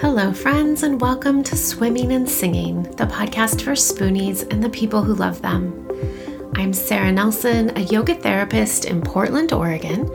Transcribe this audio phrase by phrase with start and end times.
[0.00, 5.02] Hello, friends, and welcome to Swimming and Singing, the podcast for spoonies and the people
[5.02, 5.88] who love them.
[6.54, 10.14] I'm Sarah Nelsen, a yoga therapist in Portland, Oregon,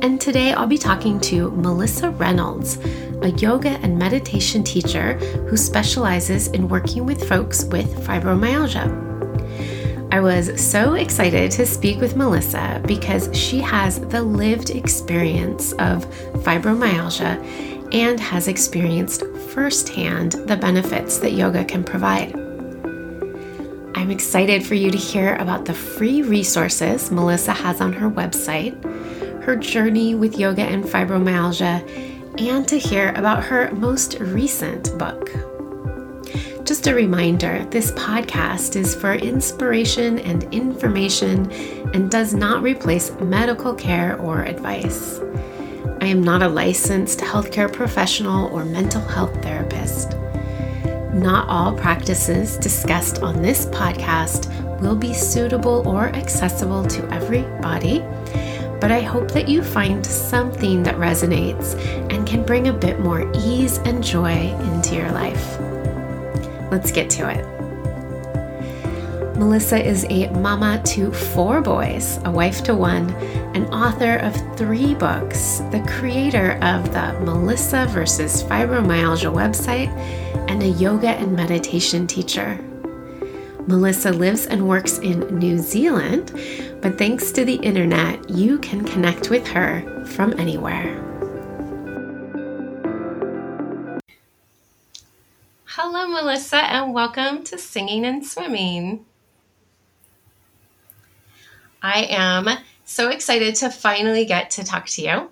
[0.00, 2.78] and today I'll be talking to Melissa Reynolds,
[3.20, 9.08] a yoga and meditation teacher who specializes in working with folks with fibromyalgia.
[10.10, 16.06] I was so excited to speak with Melissa because she has the lived experience of
[16.42, 22.34] fibromyalgia and has experienced firsthand the benefits that yoga can provide.
[23.94, 28.82] I'm excited for you to hear about the free resources Melissa has on her website,
[29.42, 35.30] her journey with yoga and fibromyalgia, and to hear about her most recent book.
[36.64, 41.50] Just a reminder this podcast is for inspiration and information
[41.94, 45.18] and does not replace medical care or advice.
[46.00, 50.16] I am not a licensed healthcare professional or mental health therapist.
[51.12, 54.48] Not all practices discussed on this podcast
[54.80, 58.00] will be suitable or accessible to everybody,
[58.80, 61.74] but I hope that you find something that resonates
[62.12, 65.58] and can bring a bit more ease and joy into your life.
[66.70, 67.57] Let's get to it.
[69.38, 73.08] Melissa is a mama to four boys, a wife to one,
[73.54, 79.96] an author of three books, the creator of the Melissa versus Fibromyalgia website,
[80.50, 82.58] and a yoga and meditation teacher.
[83.68, 86.32] Melissa lives and works in New Zealand,
[86.82, 91.04] but thanks to the internet, you can connect with her from anywhere.
[95.66, 99.04] Hello, Melissa, and welcome to Singing and Swimming.
[101.82, 102.48] I am
[102.84, 105.30] so excited to finally get to talk to you.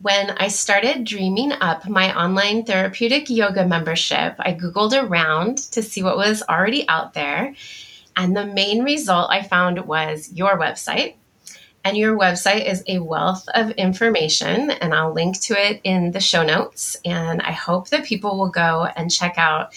[0.00, 6.02] When I started dreaming up my online therapeutic yoga membership, I Googled around to see
[6.02, 7.54] what was already out there.
[8.16, 11.14] And the main result I found was your website.
[11.84, 16.20] And your website is a wealth of information, and I'll link to it in the
[16.20, 16.96] show notes.
[17.04, 19.74] And I hope that people will go and check out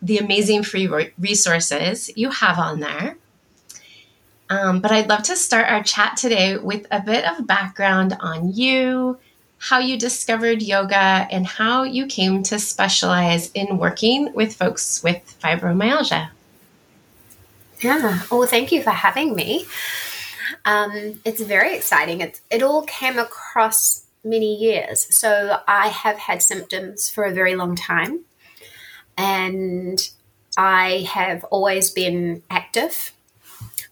[0.00, 3.18] the amazing free resources you have on there.
[4.48, 8.52] Um, but I'd love to start our chat today with a bit of background on
[8.52, 9.18] you,
[9.58, 15.36] how you discovered yoga, and how you came to specialize in working with folks with
[15.42, 16.30] fibromyalgia.
[17.82, 18.22] Yeah.
[18.30, 19.66] Well, thank you for having me.
[20.64, 22.20] Um, it's very exciting.
[22.20, 25.12] It, it all came across many years.
[25.14, 28.20] So I have had symptoms for a very long time,
[29.18, 30.08] and
[30.56, 33.12] I have always been active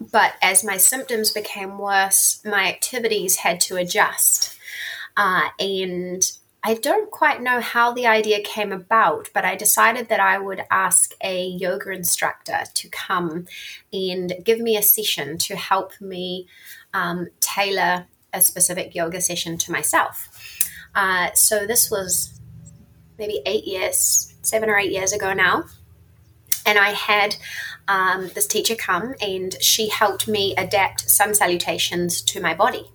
[0.01, 4.59] but as my symptoms became worse, my activities had to adjust.
[5.17, 6.31] Uh, and
[6.67, 10.63] I don't quite know how the idea came about, but I decided that I would
[10.71, 13.47] ask a yoga instructor to come
[13.93, 16.49] and give me a session to help me
[16.95, 20.29] um, tailor a specific yoga session to myself.
[20.95, 22.41] Uh, so this was
[23.19, 25.65] maybe eight years, seven or eight years ago now.
[26.67, 27.37] And I had
[27.89, 32.91] um, this teacher come and she helped me adapt some salutations to my body.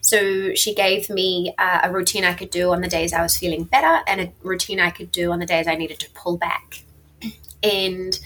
[0.00, 3.36] So she gave me uh, a routine I could do on the days I was
[3.36, 6.36] feeling better and a routine I could do on the days I needed to pull
[6.36, 6.84] back.
[7.62, 8.18] And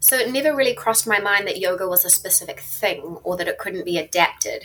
[0.00, 3.48] so it never really crossed my mind that yoga was a specific thing or that
[3.48, 4.64] it couldn't be adapted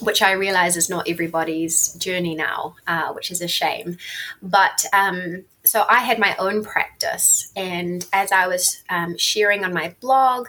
[0.00, 3.98] which I realize is not everybody's journey now, uh, which is a shame.
[4.40, 9.74] But um, so I had my own practice, and as I was um, sharing on
[9.74, 10.46] my blog,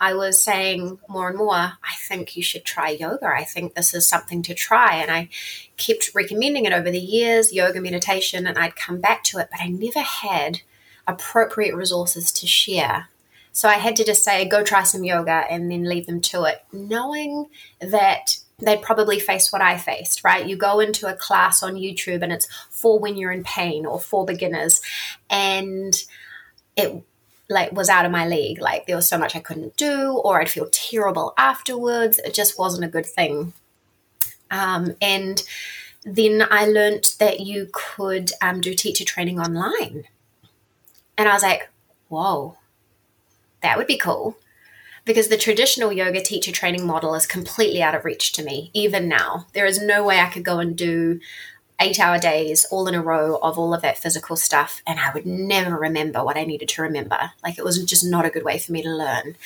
[0.00, 3.26] I was saying more and more, I think you should try yoga.
[3.26, 4.96] I think this is something to try.
[4.96, 5.28] And I
[5.76, 9.60] kept recommending it over the years, yoga meditation, and I'd come back to it, but
[9.60, 10.62] I never had
[11.06, 13.08] appropriate resources to share.
[13.52, 16.44] So I had to just say, go try some yoga and then leave them to
[16.44, 17.48] it, knowing
[17.80, 20.46] that they'd probably face what I faced, right?
[20.46, 24.00] You go into a class on YouTube and it's for when you're in pain or
[24.00, 24.80] for beginners.
[25.28, 25.94] And
[26.76, 27.02] it
[27.48, 28.60] like was out of my league.
[28.60, 32.18] Like there was so much I couldn't do, or I'd feel terrible afterwards.
[32.18, 33.52] It just wasn't a good thing.
[34.50, 35.42] Um, and
[36.04, 40.04] then I learned that you could um, do teacher training online.
[41.18, 41.68] And I was like,
[42.08, 42.56] whoa,
[43.62, 44.36] that would be cool
[45.04, 49.08] because the traditional yoga teacher training model is completely out of reach to me, even
[49.08, 49.46] now.
[49.52, 51.20] There is no way I could go and do
[51.80, 55.10] eight hour days all in a row of all of that physical stuff, and I
[55.12, 57.32] would never remember what I needed to remember.
[57.42, 59.36] Like it was just not a good way for me to learn.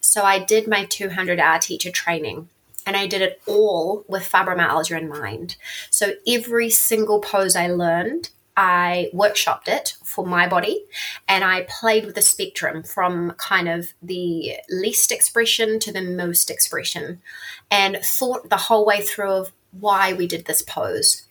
[0.00, 2.48] So I did my 200 hour teacher training.
[2.88, 5.56] And I did it all with fibromyalgia in mind.
[5.90, 10.84] So every single pose I learned I workshopped it for my body
[11.28, 16.50] and I played with the spectrum from kind of the least expression to the most
[16.50, 17.20] expression
[17.70, 21.26] and thought the whole way through of why we did this pose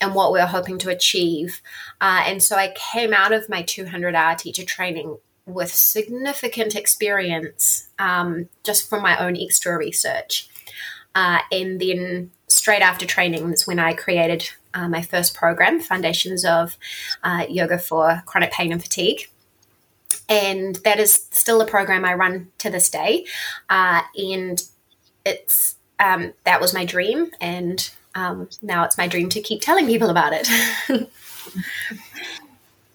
[0.00, 1.60] and what we were hoping to achieve.
[2.00, 7.88] Uh, and so I came out of my 200 hour teacher training with significant experience
[7.98, 10.48] um, just from my own extra research.
[11.14, 16.44] Uh, and then straight after training is when I created uh, my first program, Foundations
[16.44, 16.76] of
[17.22, 19.28] uh, Yoga for Chronic Pain and Fatigue.
[20.28, 23.24] And that is still a program I run to this day.
[23.70, 24.62] Uh, and
[25.24, 29.86] it's um, that was my dream, and um, now it's my dream to keep telling
[29.86, 30.46] people about it.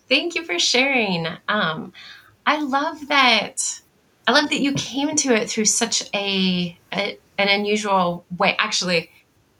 [0.09, 1.27] Thank you for sharing.
[1.48, 1.92] Um,
[2.45, 3.81] I love that.
[4.27, 8.56] I love that you came to it through such a, a an unusual way.
[8.57, 9.12] Actually,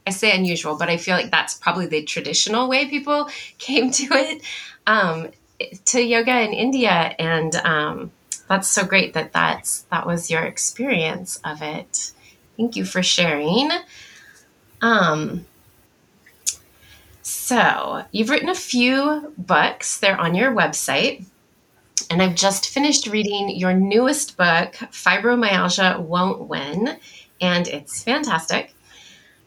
[0.06, 4.08] I say unusual, but I feel like that's probably the traditional way people came to
[4.12, 4.42] it,
[4.86, 5.30] um,
[5.86, 8.12] to yoga in India, and um,
[8.48, 12.12] that's so great that that's that was your experience of it.
[12.58, 13.70] Thank you for sharing.
[14.82, 15.46] Um,
[17.22, 20.00] so you've written a few books.
[20.00, 21.26] They're on your website.
[22.10, 26.98] And I've just finished reading your newest book, Fibromyalgia Won't Win,
[27.40, 28.73] and it's fantastic.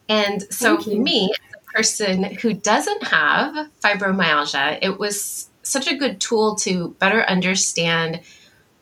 [0.09, 6.21] And so, me, as a person who doesn't have fibromyalgia, it was such a good
[6.21, 8.21] tool to better understand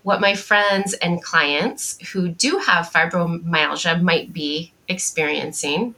[0.02, 5.94] what my friends and clients who do have fibromyalgia might be experiencing.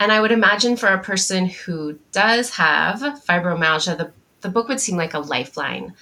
[0.00, 4.10] And I would imagine for a person who does have fibromyalgia, the,
[4.40, 5.94] the book would seem like a lifeline.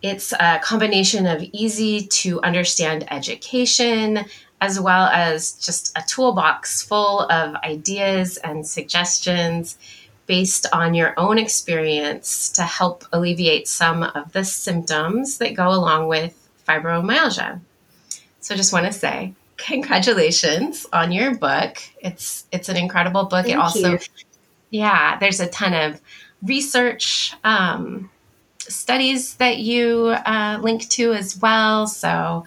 [0.00, 4.24] It's a combination of easy to understand education,
[4.60, 9.78] as well as just a toolbox full of ideas and suggestions
[10.26, 16.06] based on your own experience to help alleviate some of the symptoms that go along
[16.06, 16.34] with
[16.68, 17.60] fibromyalgia.
[18.40, 21.78] So just want to say congratulations on your book.
[22.00, 23.46] It's it's an incredible book.
[23.46, 23.98] Thank it also you.
[24.70, 26.00] yeah, there's a ton of
[26.42, 28.10] research um,
[28.58, 31.86] studies that you uh, link to as well.
[31.86, 32.44] So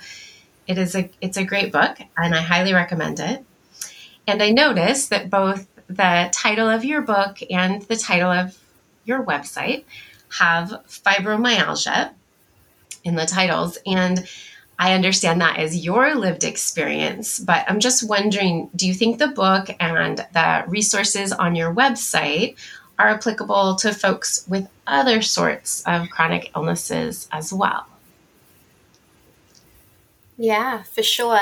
[0.68, 3.44] it is a it's a great book, and I highly recommend it.
[4.28, 8.58] And I noticed that both the title of your book and the title of
[9.04, 9.84] your website
[10.40, 12.12] have fibromyalgia
[13.04, 14.28] in the titles, and
[14.81, 17.40] I understand that as your lived experience.
[17.40, 22.56] But I'm just wondering, do you think the book and the resources on your website
[22.98, 27.86] are applicable to folks with other sorts of chronic illnesses as well?
[30.44, 31.42] Yeah, for sure.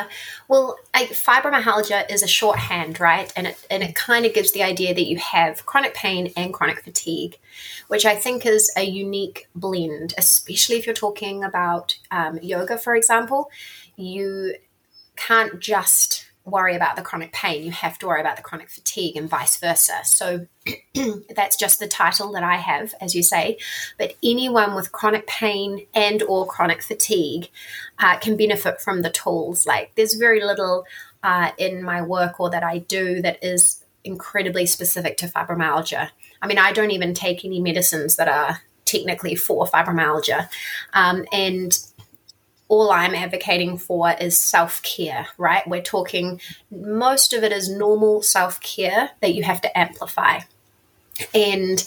[0.50, 3.32] Well, I, fibromyalgia is a shorthand, right?
[3.38, 6.54] And it and it kind of gives the idea that you have chronic pain and
[6.54, 7.38] chronic fatigue,
[7.88, 12.94] which I think is a unique blend, especially if you're talking about um, yoga, for
[12.96, 13.50] example.
[13.96, 14.56] You
[15.18, 19.16] can't just worry about the chronic pain, you have to worry about the chronic fatigue
[19.16, 20.00] and vice versa.
[20.04, 20.48] So
[21.36, 23.58] that's just the title that I have, as you say.
[23.98, 27.50] But anyone with chronic pain and or chronic fatigue
[28.00, 29.66] uh, can benefit from the tools.
[29.66, 30.86] Like there's very little
[31.24, 36.10] uh, in my work or that I do that is incredibly specific to fibromyalgia.
[36.42, 40.50] I mean, I don't even take any medicines that are technically for fibromyalgia.
[40.94, 41.78] Um, and
[42.70, 45.68] all I'm advocating for is self care, right?
[45.68, 46.40] We're talking,
[46.72, 50.40] most of it is normal self care that you have to amplify.
[51.34, 51.84] And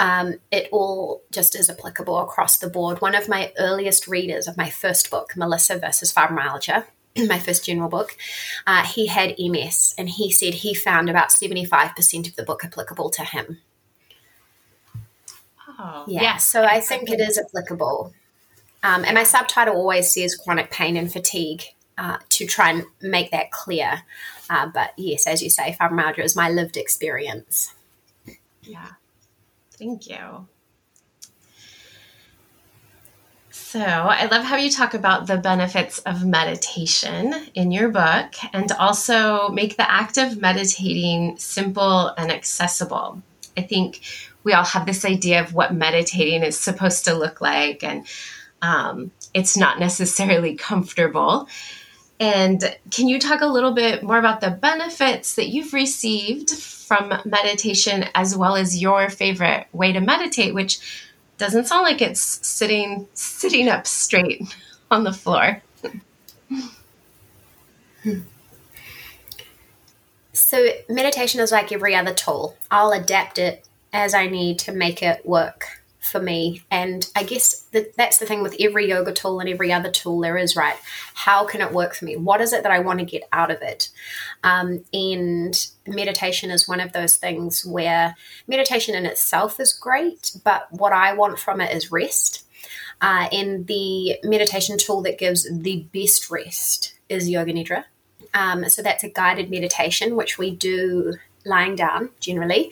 [0.00, 3.00] um, it all just is applicable across the board.
[3.00, 6.86] One of my earliest readers of my first book, Melissa versus Fibromyalgia,
[7.28, 8.16] my first general book,
[8.66, 13.10] uh, he had MS, and he said he found about 75% of the book applicable
[13.10, 13.58] to him.
[15.78, 16.22] Oh, yeah.
[16.22, 16.36] yeah.
[16.38, 18.14] So I think it is applicable.
[18.82, 21.62] Um, and my subtitle always says chronic pain and fatigue
[21.98, 24.02] uh, to try and make that clear.
[24.50, 27.74] Uh, but yes, as you say, fibromyalgia is my lived experience.
[28.62, 28.88] Yeah.
[29.72, 30.46] Thank you.
[33.50, 38.70] So, I love how you talk about the benefits of meditation in your book and
[38.72, 43.22] also make the act of meditating simple and accessible.
[43.56, 44.00] I think
[44.44, 48.06] we all have this idea of what meditating is supposed to look like and
[48.62, 51.48] um, it's not necessarily comfortable.
[52.20, 57.12] And can you talk a little bit more about the benefits that you've received from
[57.24, 63.08] meditation as well as your favorite way to meditate, which doesn't sound like it's sitting
[63.14, 64.42] sitting up straight
[64.90, 65.60] on the floor.
[70.32, 72.56] So meditation is like every other tool.
[72.70, 76.62] I'll adapt it as I need to make it work for me.
[76.70, 80.20] And I guess that that's the thing with every yoga tool and every other tool
[80.20, 80.76] there is, right?
[81.14, 82.16] How can it work for me?
[82.16, 83.88] What is it that I want to get out of it?
[84.42, 85.54] Um, and
[85.86, 88.16] meditation is one of those things where
[88.48, 92.44] meditation in itself is great, but what I want from it is rest.
[93.00, 97.84] Uh, and the meditation tool that gives the best rest is Yoga Nidra.
[98.34, 102.70] Um, so that's a guided meditation, which we do lying down generally.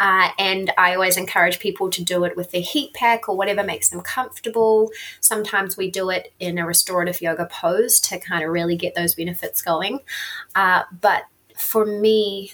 [0.00, 3.62] Uh, and I always encourage people to do it with their heat pack or whatever
[3.62, 4.90] makes them comfortable.
[5.20, 9.14] Sometimes we do it in a restorative yoga pose to kind of really get those
[9.14, 10.00] benefits going.
[10.54, 11.24] Uh, but
[11.56, 12.52] for me,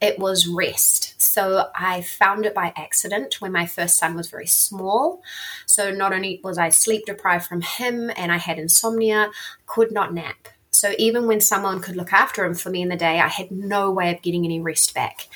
[0.00, 1.20] it was rest.
[1.20, 5.22] So I found it by accident when my first son was very small.
[5.64, 9.30] So not only was I sleep deprived from him and I had insomnia,
[9.66, 10.48] could not nap.
[10.76, 13.50] So even when someone could look after him for me in the day, I had
[13.50, 15.28] no way of getting any rest back.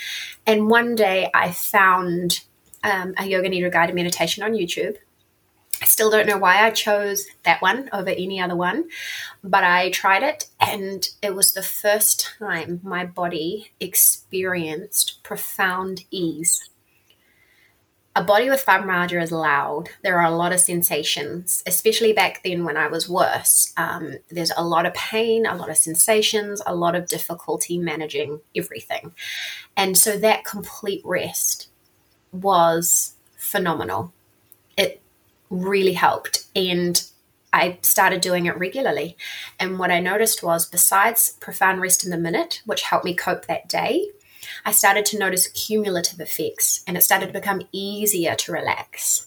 [0.46, 2.40] And one day I found
[2.84, 4.96] um, a yoga nidra guided meditation on YouTube.
[5.82, 8.88] I still don't know why I chose that one over any other one,
[9.42, 16.68] but I tried it and it was the first time my body experienced profound ease
[18.16, 19.88] a body with fibromyalgia is loud.
[20.02, 23.72] There are a lot of sensations, especially back then when I was worse.
[23.76, 28.40] Um, there's a lot of pain, a lot of sensations, a lot of difficulty managing
[28.56, 29.12] everything.
[29.76, 31.68] And so that complete rest
[32.32, 34.12] was phenomenal.
[34.76, 35.00] It
[35.48, 36.46] really helped.
[36.56, 37.04] And
[37.52, 39.16] I started doing it regularly.
[39.58, 43.46] And what I noticed was, besides profound rest in the minute, which helped me cope
[43.46, 44.08] that day,
[44.64, 49.26] I started to notice cumulative effects and it started to become easier to relax.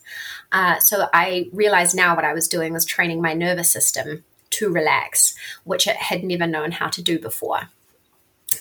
[0.51, 4.71] Uh, so I realized now what I was doing was training my nervous system to
[4.71, 7.69] relax, which it had never known how to do before.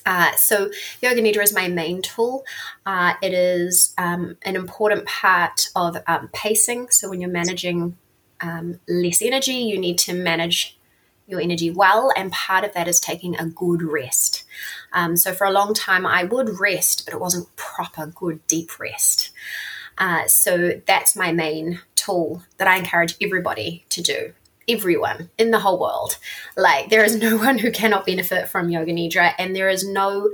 [0.06, 2.44] Uh, so yoga nidra is my main tool.
[2.86, 6.88] Uh, it is um, an important part of um, pacing.
[6.90, 7.96] So when you're managing
[8.40, 10.78] um, less energy, you need to manage
[11.26, 14.44] your energy well, and part of that is taking a good rest.
[14.92, 18.78] Um, so for a long time, I would rest, but it wasn't proper good deep
[18.78, 19.30] rest.
[19.98, 24.32] Uh, so that's my main tool that I encourage everybody to do.
[24.68, 26.18] Everyone in the whole world.
[26.56, 30.30] Like, there is no one who cannot benefit from Yoga Nidra, and there is no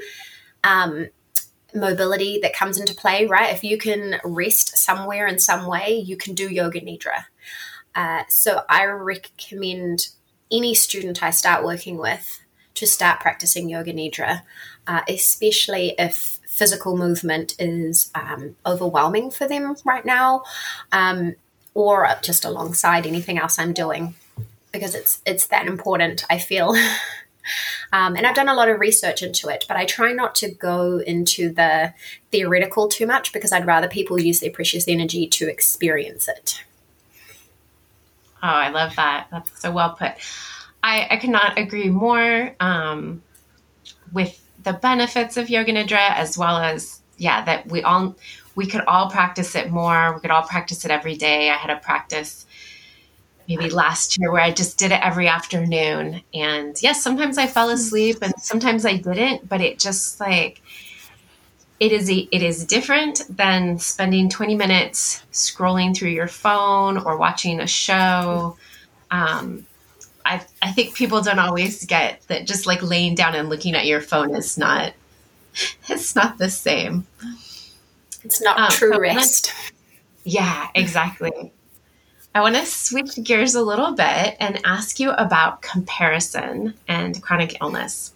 [0.64, 1.08] um,
[1.74, 3.54] mobility that comes into play, right?
[3.54, 7.24] If you can rest somewhere in some way, you can do Yoga Nidra.
[7.94, 10.08] Uh, so I recommend
[10.50, 12.40] any student I start working with
[12.78, 14.42] to start practicing yoga nidra,
[14.86, 20.44] uh, especially if physical movement is um, overwhelming for them right now,
[20.92, 21.34] um,
[21.74, 24.14] or just alongside anything else I'm doing,
[24.72, 26.24] because it's it's that important.
[26.30, 26.74] I feel.
[27.94, 30.50] Um, and I've done a lot of research into it, but I try not to
[30.50, 31.94] go into the
[32.30, 36.62] theoretical too much because I'd rather people use their precious energy to experience it.
[38.42, 39.28] Oh, I love that.
[39.30, 40.12] That's so well put.
[40.88, 43.22] I, I agree more um,
[44.12, 48.16] with the benefits of yoga nidra as well as yeah that we all
[48.54, 50.14] we could all practice it more.
[50.14, 51.50] We could all practice it every day.
[51.50, 52.46] I had a practice
[53.48, 56.22] maybe last year where i just did it every afternoon.
[56.34, 60.62] And yes sometimes i fell asleep and sometimes i didn't but it just like
[61.80, 67.16] it is a, it is different than spending 20 minutes scrolling through your phone or
[67.16, 68.56] watching a show.
[69.12, 69.64] Um,
[70.28, 73.86] I, I think people don't always get that just like laying down and looking at
[73.86, 74.92] your phone is not
[75.88, 77.06] it's not the same.
[78.24, 79.52] It's not um, true rest.
[80.24, 81.52] yeah, exactly.
[82.34, 87.56] I want to switch gears a little bit and ask you about comparison and chronic
[87.60, 88.12] illness.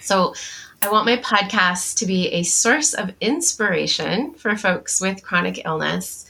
[0.00, 0.34] So,
[0.82, 6.24] I want my podcast to be a source of inspiration for folks with chronic illness.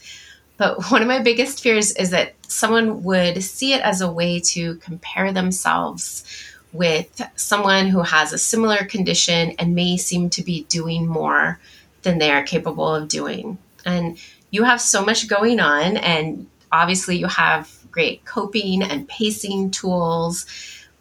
[0.61, 4.39] But one of my biggest fears is that someone would see it as a way
[4.53, 6.23] to compare themselves
[6.71, 11.59] with someone who has a similar condition and may seem to be doing more
[12.03, 13.57] than they are capable of doing.
[13.85, 14.19] And
[14.51, 20.45] you have so much going on, and obviously, you have great coping and pacing tools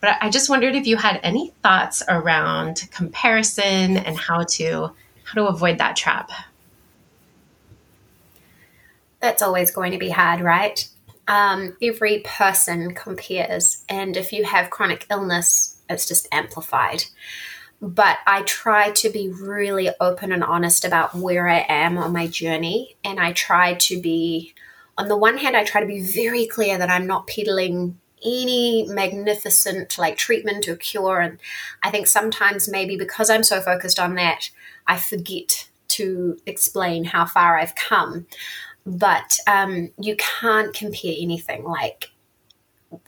[0.00, 4.92] but I just wondered if you had any thoughts around comparison and how to
[5.24, 6.30] how to avoid that trap.
[9.20, 10.88] That's always going to be hard, right?
[11.28, 17.04] Um, every person compares, and if you have chronic illness, it's just amplified.
[17.80, 22.26] But I try to be really open and honest about where I am on my
[22.26, 24.54] journey, and I try to be
[25.00, 28.86] on the one hand, I try to be very clear that I'm not peddling any
[28.86, 31.20] magnificent like treatment or cure.
[31.20, 31.38] And
[31.82, 34.50] I think sometimes maybe because I'm so focused on that,
[34.86, 38.26] I forget to explain how far I've come.
[38.90, 41.62] But um, you can't compare anything.
[41.62, 42.10] Like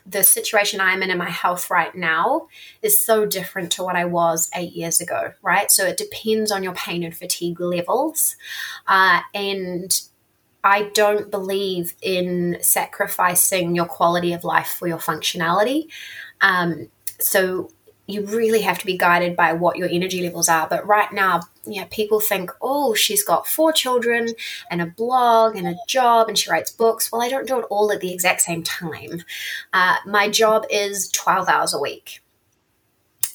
[0.07, 2.47] the situation I'm in in my health right now
[2.83, 5.71] is so different to what I was eight years ago, right?
[5.73, 8.37] So it depends on your pain and fatigue levels.
[8.87, 10.01] Uh, and
[10.63, 15.87] I don't believe in sacrificing your quality of life for your functionality.
[16.41, 17.71] Um, so
[18.13, 20.67] you really have to be guided by what your energy levels are.
[20.69, 24.29] But right now, yeah, people think, oh, she's got four children
[24.71, 27.11] and a blog and a job and she writes books.
[27.11, 29.23] Well, I don't do it all at the exact same time.
[29.73, 32.21] Uh, my job is 12 hours a week.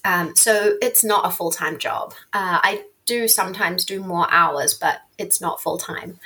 [0.06, 2.14] Um, so it's not a full time job.
[2.34, 6.20] Uh, I do sometimes do more hours, but it's not full time.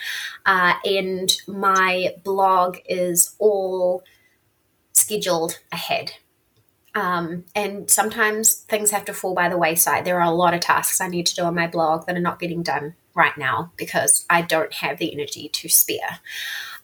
[0.45, 4.03] Uh, and my blog is all
[4.91, 6.13] scheduled ahead.
[6.93, 10.03] Um, and sometimes things have to fall by the wayside.
[10.03, 12.21] There are a lot of tasks I need to do on my blog that are
[12.21, 16.19] not getting done right now because I don't have the energy to spare.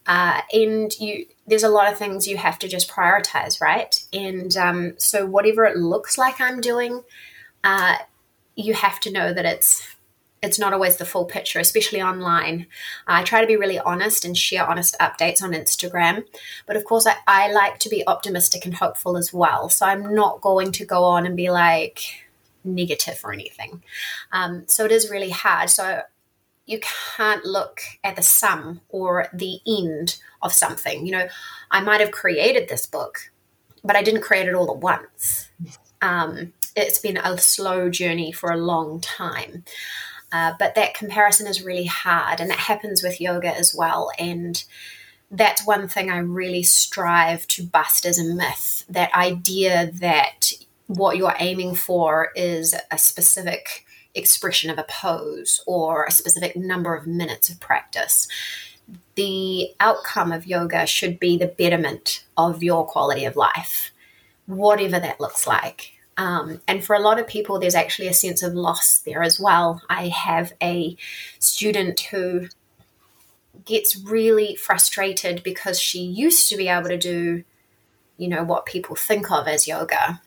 [0.05, 4.01] Uh, and you, there's a lot of things you have to just prioritize, right?
[4.13, 7.03] And um, so whatever it looks like I'm doing,
[7.63, 7.97] uh,
[8.55, 9.95] you have to know that it's
[10.41, 12.67] it's not always the full picture, especially online.
[13.07, 16.25] I try to be really honest and share honest updates on Instagram.
[16.65, 19.69] But of course, I, I like to be optimistic and hopeful as well.
[19.69, 22.01] So I'm not going to go on and be like
[22.63, 23.81] negative or anything.
[24.31, 25.69] Um, so it is really hard.
[25.69, 26.01] So
[26.67, 26.79] you
[27.15, 31.05] can't look at the sum or the end of something.
[31.05, 31.27] You know,
[31.71, 33.31] I might have created this book,
[33.83, 35.49] but I didn't create it all at once.
[36.01, 39.63] Um, it's been a slow journey for a long time.
[40.31, 44.11] Uh, but that comparison is really hard, and that happens with yoga as well.
[44.19, 44.63] And
[45.31, 50.51] that's one thing I really strive to bust as a myth that idea that
[50.87, 56.95] what you're aiming for is a specific expression of a pose or a specific number
[56.95, 58.27] of minutes of practice.
[59.15, 63.91] The outcome of yoga should be the betterment of your quality of life,
[64.45, 65.96] whatever that looks like.
[66.17, 69.39] Um, and for a lot of people, there's actually a sense of loss there as
[69.39, 69.81] well.
[69.87, 70.97] I have a
[71.39, 72.47] student who
[73.65, 77.43] gets really frustrated because she used to be able to do,
[78.17, 80.21] you know, what people think of as yoga,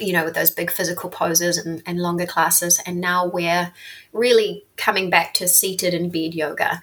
[0.00, 2.80] you know, with those big physical poses and, and longer classes.
[2.86, 3.72] And now we're
[4.12, 6.80] really coming back to seated and bed yoga.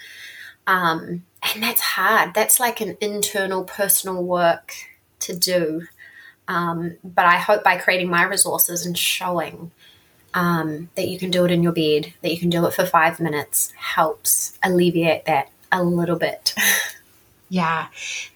[0.68, 2.34] Um, and that's hard.
[2.34, 4.74] That's like an internal personal work
[5.20, 5.88] to do.
[6.48, 9.72] Um, but I hope by creating my resources and showing
[10.34, 12.86] um, that you can do it in your bed, that you can do it for
[12.86, 16.54] five minutes, helps alleviate that a little bit.
[17.50, 17.88] yeah,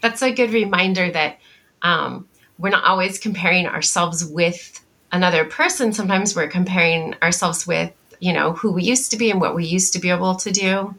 [0.02, 1.40] that's a good reminder that
[1.82, 5.94] um, we're not always comparing ourselves with another person.
[5.94, 9.66] Sometimes we're comparing ourselves with, you know, who we used to be and what we
[9.66, 10.96] used to be able to do.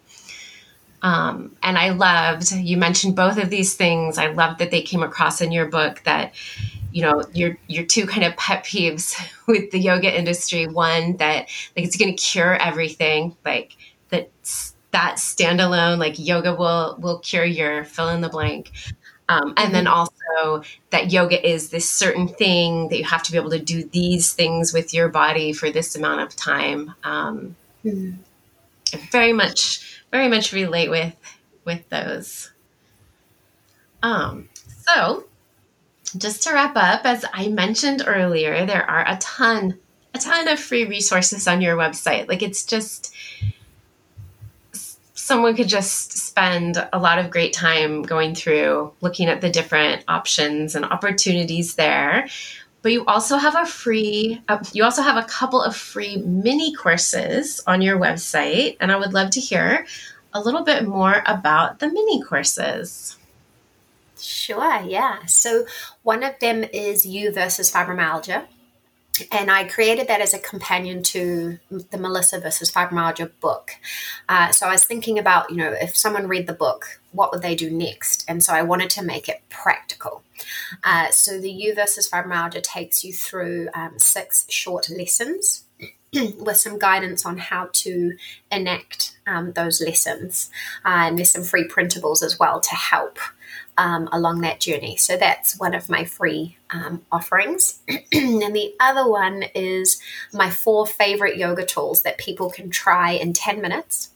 [1.02, 4.18] Um, and I loved, you mentioned both of these things.
[4.18, 6.34] I loved that they came across in your book that
[6.92, 9.14] you know your your two kind of pet peeves
[9.46, 13.76] with the yoga industry one that like it's going to cure everything like
[14.11, 14.31] that
[14.92, 18.70] that standalone like yoga will will cure your fill in the blank
[19.29, 19.94] um, and then mm-hmm.
[19.94, 23.85] also that yoga is this certain thing that you have to be able to do
[23.85, 28.16] these things with your body for this amount of time um, mm-hmm.
[29.12, 31.14] very much very much relate with
[31.64, 32.50] with those
[34.03, 35.24] um so
[36.16, 39.78] just to wrap up, as I mentioned earlier, there are a ton,
[40.14, 42.28] a ton of free resources on your website.
[42.28, 43.14] Like it's just,
[45.14, 50.04] someone could just spend a lot of great time going through looking at the different
[50.08, 52.28] options and opportunities there.
[52.82, 56.74] But you also have a free, uh, you also have a couple of free mini
[56.74, 58.78] courses on your website.
[58.80, 59.86] And I would love to hear
[60.32, 63.16] a little bit more about the mini courses.
[64.20, 65.24] Sure, yeah.
[65.26, 65.66] So
[66.02, 68.46] one of them is you versus fibromyalgia.
[69.33, 73.72] And I created that as a companion to the Melissa versus fibromyalgia book.
[74.28, 77.42] Uh, so I was thinking about, you know, if someone read the book, what would
[77.42, 78.24] they do next?
[78.28, 80.22] And so I wanted to make it practical.
[80.85, 85.64] Uh, so the You versus fibromyalgia takes you through um, six short lessons
[86.12, 88.16] with some guidance on how to
[88.50, 90.50] enact um, those lessons.
[90.85, 93.18] Uh, and there's some free printables as well to help
[93.78, 94.96] um, along that journey.
[94.96, 97.80] So that's one of my free um, offerings.
[97.88, 100.00] and the other one is
[100.33, 104.11] my four favorite yoga tools that people can try in 10 minutes.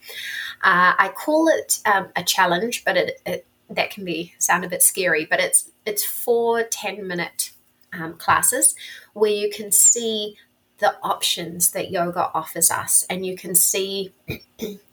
[0.62, 4.69] Uh, I call it um, a challenge, but it, it, that can be sound a
[4.69, 7.53] bit scary, but it's it's four 10 minute
[7.93, 8.75] um, classes
[9.12, 10.37] where you can see
[10.79, 14.12] the options that yoga offers us and you can see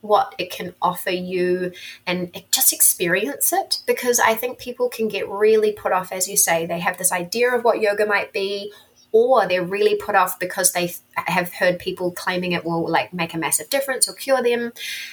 [0.00, 1.72] what it can offer you
[2.06, 3.80] and just experience it.
[3.86, 7.12] Because I think people can get really put off, as you say, they have this
[7.12, 8.72] idea of what yoga might be
[9.10, 13.32] or they're really put off because they have heard people claiming it will like make
[13.32, 14.72] a massive difference or cure them.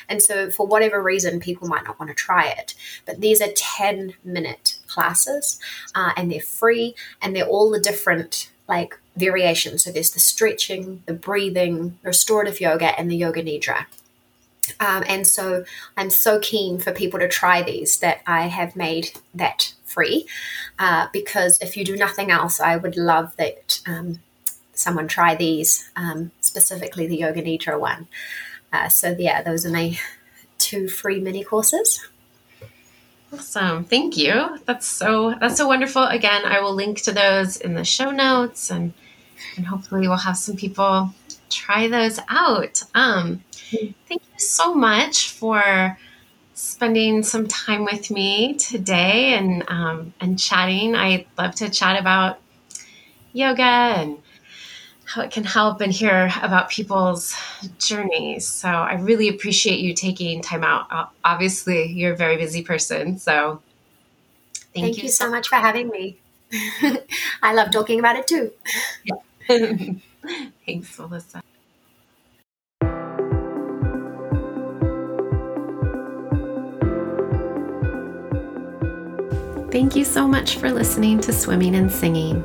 [0.09, 2.75] And so for whatever reason people might not want to try it.
[3.05, 5.59] But these are 10 minute classes
[5.93, 9.83] uh, and they're free and they're all the different like variations.
[9.83, 13.85] So there's the stretching the breathing restorative yoga and the yoga nidra
[14.80, 15.65] um, and so
[15.97, 20.28] I'm so keen for people to try these that I have made that free
[20.80, 24.19] uh, because if you do nothing else, I would love that um,
[24.73, 28.08] someone try these, um, specifically the Yoga Nidra one.
[28.73, 29.97] Uh, so, yeah, those are my
[30.58, 32.08] two free mini courses.
[33.32, 33.84] Awesome.
[33.84, 34.60] Thank you.
[34.65, 36.04] That's so that's so wonderful.
[36.04, 38.93] Again, I will link to those in the show notes and
[39.58, 41.13] and hopefully we'll have some people
[41.49, 42.84] try those out.
[42.93, 43.43] Um,
[44.08, 45.97] thank so much for
[46.53, 50.95] spending some time with me today and um, and chatting.
[50.95, 52.39] I love to chat about
[53.34, 54.17] yoga and
[55.05, 57.36] how it can help and hear about people's
[57.77, 58.47] journeys.
[58.47, 61.12] So I really appreciate you taking time out.
[61.23, 63.62] Obviously, you're a very busy person, so
[64.73, 66.17] thank, thank you, you, so much for having me.
[67.41, 68.51] I love talking about it too.
[70.65, 71.43] Thanks, Melissa.
[79.75, 82.41] Thank you so much for listening to Swimming and Singing.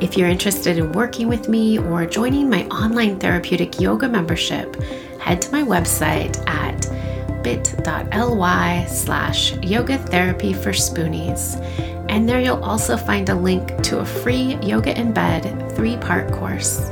[0.00, 4.80] If you're interested in working with me or joining my online therapeutic yoga membership,
[5.20, 11.60] head to my website at bit.ly slash yoga therapy for spoonies.
[12.08, 16.32] And there you'll also find a link to a free Yoga in Bed three part
[16.32, 16.90] course.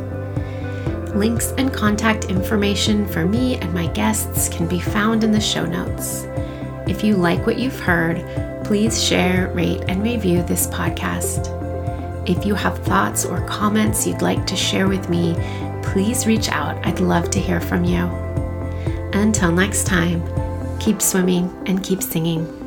[1.14, 5.64] Links and contact information for me and my guests can be found in the show
[5.64, 6.26] notes.
[6.86, 8.18] If you like what you've heard,
[8.70, 11.48] please share, rate, and review this podcast.
[12.30, 15.34] If you have thoughts or comments you'd like to share with me,
[15.82, 16.78] please reach out.
[16.86, 18.04] I'd love to hear from you.
[19.12, 20.22] Until next time,
[20.78, 22.59] keep swimming and keep singing.